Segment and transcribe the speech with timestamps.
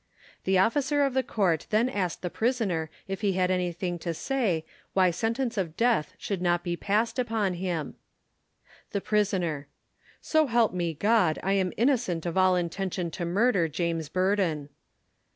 [0.45, 4.15] The officer of the court then asked the prisoner if he had anything thing to
[4.15, 7.97] say why sentence of death should not be passed upon him?
[8.93, 9.67] The Prisoner:
[10.19, 14.69] So help me God I am innocent of all intention to murder James Burdon.